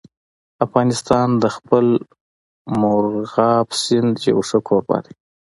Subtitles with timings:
[0.65, 1.85] افغانستان د خپل
[2.79, 5.13] مورغاب سیند یو ښه کوربه دی.